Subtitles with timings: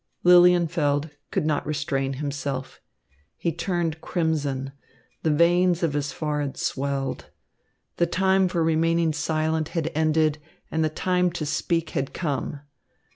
[0.25, 2.81] Lilienfeld could not restrain himself.
[3.37, 4.71] He turned crimson.
[5.21, 7.29] The veins of his forehead swelled.
[7.97, 10.39] The time for remaining silent had ended
[10.71, 12.61] and the time to speak had come.